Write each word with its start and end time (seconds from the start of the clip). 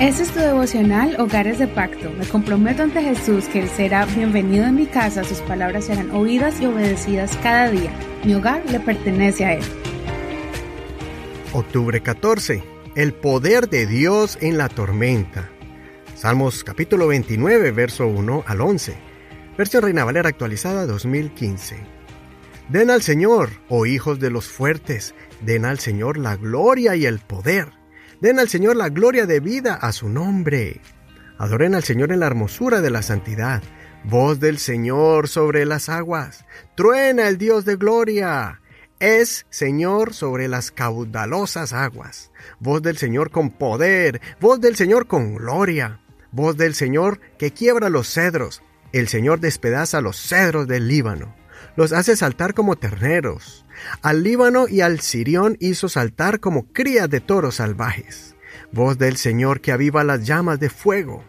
Este 0.00 0.22
es 0.22 0.30
tu 0.30 0.38
devocional 0.38 1.16
Hogares 1.18 1.58
de 1.58 1.66
Pacto. 1.66 2.12
Me 2.16 2.24
comprometo 2.24 2.84
ante 2.84 3.02
Jesús 3.02 3.46
que 3.46 3.62
Él 3.62 3.68
será 3.68 4.06
bienvenido 4.06 4.64
en 4.64 4.76
mi 4.76 4.86
casa, 4.86 5.24
sus 5.24 5.38
palabras 5.38 5.86
serán 5.86 6.12
oídas 6.12 6.60
y 6.60 6.66
obedecidas 6.66 7.36
cada 7.42 7.68
día. 7.68 7.90
Mi 8.22 8.32
hogar 8.32 8.62
le 8.70 8.78
pertenece 8.78 9.44
a 9.44 9.54
Él. 9.54 9.64
Octubre 11.52 12.00
14. 12.00 12.62
El 12.94 13.12
poder 13.12 13.68
de 13.68 13.88
Dios 13.88 14.38
en 14.40 14.56
la 14.56 14.68
tormenta. 14.68 15.50
Salmos 16.14 16.62
capítulo 16.62 17.08
29, 17.08 17.72
verso 17.72 18.06
1 18.06 18.44
al 18.46 18.60
11. 18.60 18.96
Versión 19.56 19.82
Reina 19.82 20.04
Valera 20.04 20.28
actualizada 20.28 20.86
2015. 20.86 21.76
Den 22.68 22.90
al 22.90 23.02
Señor, 23.02 23.50
oh 23.68 23.84
hijos 23.84 24.20
de 24.20 24.30
los 24.30 24.46
fuertes, 24.46 25.16
den 25.40 25.64
al 25.64 25.80
Señor 25.80 26.18
la 26.18 26.36
gloria 26.36 26.94
y 26.94 27.04
el 27.04 27.18
poder 27.18 27.77
Den 28.20 28.40
al 28.40 28.48
Señor 28.48 28.74
la 28.74 28.88
gloria 28.88 29.26
de 29.26 29.38
vida 29.38 29.74
a 29.74 29.92
su 29.92 30.08
nombre. 30.08 30.80
Adoren 31.38 31.76
al 31.76 31.84
Señor 31.84 32.10
en 32.10 32.18
la 32.20 32.26
hermosura 32.26 32.80
de 32.80 32.90
la 32.90 33.02
santidad. 33.02 33.62
Voz 34.02 34.40
del 34.40 34.58
Señor 34.58 35.28
sobre 35.28 35.64
las 35.64 35.88
aguas. 35.88 36.44
Truena 36.74 37.28
el 37.28 37.38
Dios 37.38 37.64
de 37.64 37.76
gloria. 37.76 38.60
Es 38.98 39.46
Señor 39.50 40.14
sobre 40.14 40.48
las 40.48 40.72
caudalosas 40.72 41.72
aguas. 41.72 42.32
Voz 42.58 42.82
del 42.82 42.96
Señor 42.96 43.30
con 43.30 43.50
poder. 43.50 44.20
Voz 44.40 44.60
del 44.60 44.74
Señor 44.74 45.06
con 45.06 45.36
gloria. 45.36 46.00
Voz 46.32 46.56
del 46.56 46.74
Señor 46.74 47.20
que 47.38 47.52
quiebra 47.52 47.88
los 47.88 48.12
cedros. 48.12 48.62
El 48.92 49.06
Señor 49.06 49.38
despedaza 49.38 50.00
los 50.00 50.16
cedros 50.16 50.66
del 50.66 50.88
Líbano. 50.88 51.36
Los 51.76 51.92
hace 51.92 52.16
saltar 52.16 52.54
como 52.54 52.74
terneros. 52.74 53.64
Al 54.02 54.22
Líbano 54.22 54.68
y 54.68 54.80
al 54.80 55.00
Sirión 55.00 55.56
hizo 55.60 55.88
saltar 55.88 56.40
como 56.40 56.66
crías 56.72 57.08
de 57.10 57.20
toros 57.20 57.56
salvajes. 57.56 58.36
Voz 58.72 58.98
del 58.98 59.16
Señor 59.16 59.60
que 59.60 59.72
aviva 59.72 60.04
las 60.04 60.26
llamas 60.26 60.60
de 60.60 60.70
fuego. 60.70 61.24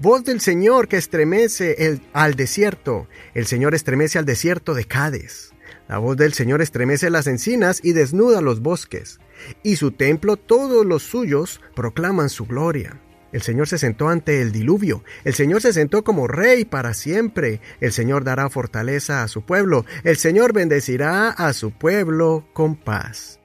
Voz 0.00 0.24
del 0.24 0.40
Señor 0.40 0.88
que 0.88 0.96
estremece 0.96 1.86
el, 1.86 2.02
al 2.12 2.34
desierto. 2.34 3.08
El 3.34 3.46
Señor 3.46 3.74
estremece 3.74 4.18
al 4.18 4.24
desierto 4.24 4.74
de 4.74 4.84
Cádiz. 4.84 5.52
La 5.88 5.98
voz 5.98 6.16
del 6.16 6.34
Señor 6.34 6.60
estremece 6.60 7.10
las 7.10 7.26
encinas 7.26 7.80
y 7.82 7.92
desnuda 7.92 8.40
los 8.40 8.60
bosques. 8.60 9.20
Y 9.62 9.76
su 9.76 9.92
templo 9.92 10.36
todos 10.36 10.84
los 10.84 11.02
suyos 11.02 11.60
proclaman 11.74 12.28
su 12.28 12.46
gloria. 12.46 13.00
El 13.32 13.42
Señor 13.42 13.68
se 13.68 13.78
sentó 13.78 14.08
ante 14.08 14.40
el 14.40 14.52
diluvio. 14.52 15.04
El 15.24 15.34
Señor 15.34 15.60
se 15.60 15.72
sentó 15.72 16.02
como 16.02 16.26
rey 16.26 16.64
para 16.64 16.94
siempre. 16.94 17.60
El 17.80 17.92
Señor 17.92 18.24
dará 18.24 18.48
fortaleza 18.48 19.22
a 19.22 19.28
su 19.28 19.42
pueblo. 19.42 19.84
El 20.04 20.16
Señor 20.16 20.52
bendecirá 20.52 21.30
a 21.30 21.52
su 21.52 21.70
pueblo 21.70 22.46
con 22.52 22.76
paz. 22.76 23.38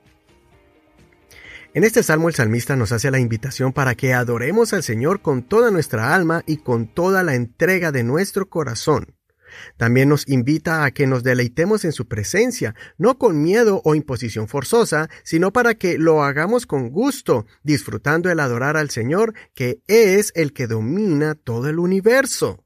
En 1.74 1.84
este 1.84 2.04
salmo 2.04 2.28
el 2.28 2.36
salmista 2.36 2.76
nos 2.76 2.92
hace 2.92 3.10
la 3.10 3.20
invitación 3.20 3.74
para 3.74 3.96
que 3.96 4.14
adoremos 4.14 4.74
al 4.74 4.84
Señor 4.84 5.22
con 5.22 5.42
toda 5.42 5.72
nuestra 5.72 6.14
alma 6.14 6.44
y 6.46 6.58
con 6.58 6.86
toda 6.88 7.24
la 7.24 7.34
entrega 7.34 7.92
de 7.92 8.04
nuestro 8.04 8.48
corazón. 8.48 9.08
También 9.78 10.10
nos 10.10 10.28
invita 10.28 10.84
a 10.84 10.92
que 10.92 11.08
nos 11.08 11.24
deleitemos 11.24 11.86
en 11.86 11.92
su 11.92 12.08
presencia, 12.08 12.76
no 12.98 13.18
con 13.18 13.42
miedo 13.42 13.82
o 13.84 13.96
imposición 13.96 14.48
forzosa, 14.48 15.10
sino 15.24 15.52
para 15.52 15.76
que 15.76 15.98
lo 15.98 16.24
hagamos 16.24 16.66
con 16.66 16.90
gusto, 16.90 17.46
disfrutando 17.64 18.30
el 18.30 18.40
adorar 18.40 18.78
al 18.78 18.90
Señor, 18.90 19.34
que 19.54 19.82
es 19.88 20.32
el 20.36 20.54
que 20.54 20.68
domina 20.68 21.36
todo 21.36 21.70
el 21.70 21.80
universo. 21.80 22.64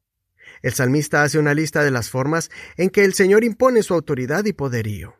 El 0.61 0.73
salmista 0.73 1.23
hace 1.23 1.39
una 1.39 1.53
lista 1.53 1.83
de 1.83 1.91
las 1.91 2.09
formas 2.09 2.49
en 2.77 2.89
que 2.89 3.03
el 3.03 3.13
Señor 3.13 3.43
impone 3.43 3.83
su 3.83 3.93
autoridad 3.93 4.45
y 4.45 4.53
poderío. 4.53 5.15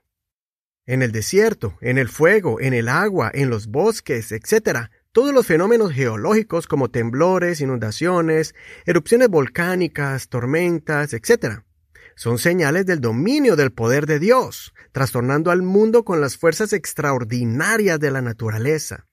En 0.86 1.02
el 1.02 1.12
desierto, 1.12 1.78
en 1.82 1.98
el 1.98 2.08
fuego, 2.08 2.62
en 2.62 2.74
el 2.74 2.88
agua, 2.88 3.30
en 3.34 3.50
los 3.50 3.68
bosques, 3.68 4.32
etc., 4.32 4.90
todos 5.18 5.34
los 5.34 5.48
fenómenos 5.48 5.94
geológicos 5.94 6.68
como 6.68 6.92
temblores, 6.92 7.60
inundaciones, 7.60 8.54
erupciones 8.86 9.30
volcánicas, 9.30 10.30
tormentas, 10.30 11.12
etc. 11.12 11.62
Son 12.16 12.38
señales 12.38 12.86
del 12.86 13.02
dominio 13.02 13.56
del 13.56 13.72
poder 13.72 14.06
de 14.06 14.20
Dios, 14.20 14.76
trastornando 14.92 15.50
al 15.50 15.64
mundo 15.64 16.06
con 16.06 16.22
las 16.22 16.38
fuerzas 16.38 16.72
extraordinarias 16.72 18.00
de 18.00 18.12
la 18.12 18.22
naturaleza. 18.22 19.08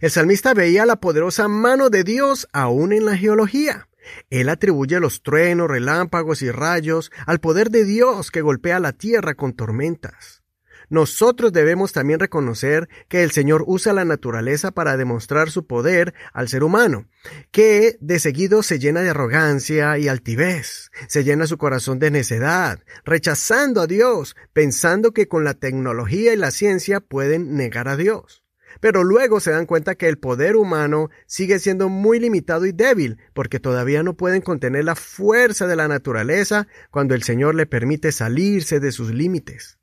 El 0.00 0.10
salmista 0.10 0.54
veía 0.54 0.86
la 0.86 1.00
poderosa 1.00 1.48
mano 1.48 1.90
de 1.90 2.02
Dios 2.02 2.48
aún 2.54 2.94
en 2.94 3.04
la 3.04 3.14
geología. 3.14 3.90
Él 4.30 4.48
atribuye 4.48 4.98
los 5.00 5.22
truenos, 5.22 5.68
relámpagos 5.68 6.40
y 6.40 6.50
rayos 6.50 7.12
al 7.26 7.40
poder 7.40 7.70
de 7.70 7.84
Dios 7.84 8.30
que 8.30 8.40
golpea 8.40 8.80
la 8.80 8.92
tierra 8.94 9.34
con 9.34 9.52
tormentas 9.52 10.45
nosotros 10.88 11.52
debemos 11.52 11.92
también 11.92 12.20
reconocer 12.20 12.88
que 13.08 13.22
el 13.22 13.30
Señor 13.30 13.64
usa 13.66 13.92
la 13.92 14.04
naturaleza 14.04 14.70
para 14.70 14.96
demostrar 14.96 15.50
su 15.50 15.66
poder 15.66 16.14
al 16.32 16.48
ser 16.48 16.62
humano, 16.62 17.06
que 17.50 17.96
de 18.00 18.18
seguido 18.18 18.62
se 18.62 18.78
llena 18.78 19.02
de 19.02 19.10
arrogancia 19.10 19.98
y 19.98 20.08
altivez, 20.08 20.90
se 21.08 21.24
llena 21.24 21.46
su 21.46 21.58
corazón 21.58 21.98
de 21.98 22.10
necedad, 22.10 22.80
rechazando 23.04 23.80
a 23.80 23.86
Dios, 23.86 24.36
pensando 24.52 25.12
que 25.12 25.28
con 25.28 25.44
la 25.44 25.54
tecnología 25.54 26.32
y 26.32 26.36
la 26.36 26.50
ciencia 26.50 27.00
pueden 27.00 27.56
negar 27.56 27.88
a 27.88 27.96
Dios. 27.96 28.42
Pero 28.80 29.04
luego 29.04 29.40
se 29.40 29.50
dan 29.50 29.66
cuenta 29.66 29.94
que 29.94 30.08
el 30.08 30.18
poder 30.18 30.56
humano 30.56 31.08
sigue 31.26 31.58
siendo 31.58 31.88
muy 31.88 32.20
limitado 32.20 32.66
y 32.66 32.72
débil, 32.72 33.18
porque 33.32 33.60
todavía 33.60 34.02
no 34.02 34.16
pueden 34.16 34.42
contener 34.42 34.84
la 34.84 34.96
fuerza 34.96 35.66
de 35.66 35.76
la 35.76 35.88
naturaleza 35.88 36.66
cuando 36.90 37.14
el 37.14 37.22
Señor 37.22 37.54
le 37.54 37.66
permite 37.66 38.12
salirse 38.12 38.80
de 38.80 38.92
sus 38.92 39.12
límites. 39.12 39.78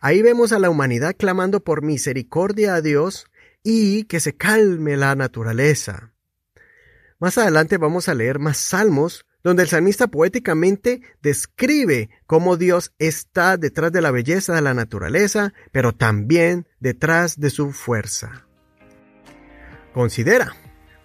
Ahí 0.00 0.22
vemos 0.22 0.52
a 0.52 0.58
la 0.58 0.70
humanidad 0.70 1.14
clamando 1.16 1.62
por 1.62 1.82
misericordia 1.82 2.74
a 2.74 2.80
Dios 2.80 3.26
y 3.62 4.04
que 4.04 4.20
se 4.20 4.34
calme 4.34 4.96
la 4.96 5.14
naturaleza. 5.14 6.12
Más 7.18 7.38
adelante 7.38 7.78
vamos 7.78 8.08
a 8.08 8.14
leer 8.14 8.38
más 8.38 8.58
salmos 8.58 9.24
donde 9.44 9.64
el 9.64 9.68
salmista 9.68 10.06
poéticamente 10.06 11.02
describe 11.20 12.10
cómo 12.26 12.56
Dios 12.56 12.92
está 12.98 13.56
detrás 13.56 13.92
de 13.92 14.00
la 14.00 14.10
belleza 14.10 14.54
de 14.54 14.62
la 14.62 14.74
naturaleza, 14.74 15.52
pero 15.72 15.92
también 15.92 16.68
detrás 16.80 17.40
de 17.40 17.50
su 17.50 17.72
fuerza. 17.72 18.46
Considera, 19.92 20.54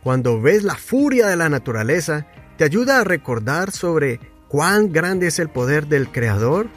cuando 0.03 0.39
ves 0.39 0.63
la 0.63 0.75
furia 0.75 1.27
de 1.27 1.35
la 1.35 1.49
naturaleza, 1.49 2.27
te 2.57 2.63
ayuda 2.63 3.01
a 3.01 3.03
recordar 3.03 3.71
sobre 3.71 4.19
cuán 4.47 4.91
grande 4.91 5.27
es 5.27 5.39
el 5.39 5.49
poder 5.49 5.87
del 5.87 6.11
Creador 6.11 6.69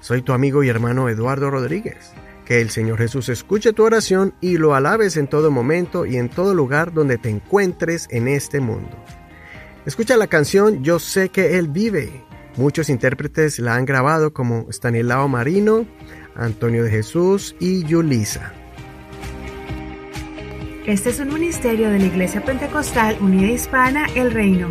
soy 0.00 0.22
tu 0.22 0.32
amigo 0.32 0.62
y 0.62 0.68
hermano 0.68 1.08
Eduardo 1.08 1.50
Rodríguez. 1.50 2.12
Que 2.44 2.60
el 2.60 2.70
Señor 2.70 2.98
Jesús 2.98 3.28
escuche 3.28 3.72
tu 3.72 3.84
oración 3.84 4.34
y 4.40 4.56
lo 4.56 4.74
alabes 4.74 5.16
en 5.16 5.26
todo 5.26 5.50
momento 5.50 6.06
y 6.06 6.16
en 6.16 6.28
todo 6.30 6.54
lugar 6.54 6.94
donde 6.94 7.18
te 7.18 7.28
encuentres 7.28 8.06
en 8.10 8.26
este 8.26 8.60
mundo. 8.60 8.96
Escucha 9.84 10.16
la 10.16 10.26
canción 10.26 10.82
Yo 10.82 10.98
sé 10.98 11.28
que 11.28 11.58
Él 11.58 11.68
vive. 11.68 12.24
Muchos 12.56 12.88
intérpretes 12.88 13.58
la 13.58 13.74
han 13.74 13.84
grabado 13.84 14.32
como 14.32 14.66
Stanislao 14.70 15.28
Marino, 15.28 15.86
Antonio 16.34 16.84
de 16.84 16.90
Jesús 16.90 17.54
y 17.60 17.84
Yulisa. 17.84 18.52
Este 20.86 21.10
es 21.10 21.20
un 21.20 21.32
ministerio 21.32 21.90
de 21.90 21.98
la 21.98 22.06
Iglesia 22.06 22.42
Pentecostal 22.42 23.18
Unida 23.20 23.48
Hispana 23.48 24.06
El 24.14 24.32
Reino. 24.32 24.68